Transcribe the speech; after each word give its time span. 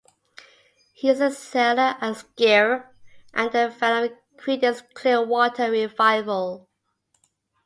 He 0.95 1.09
is 1.09 1.21
a 1.21 1.29
sailor 1.29 1.95
and 2.01 2.15
skier 2.15 2.87
and 3.35 3.53
a 3.53 3.69
fan 3.69 4.05
of 4.05 4.11
Creedence 4.39 4.81
Clearwater 4.95 5.69
Revival. 5.69 6.67